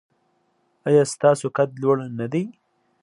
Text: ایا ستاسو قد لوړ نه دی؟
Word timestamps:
ایا 0.87 1.03
ستاسو 1.13 1.45
قد 1.55 1.69
لوړ 1.81 1.95
نه 2.19 2.25
دی؟ 2.31 2.43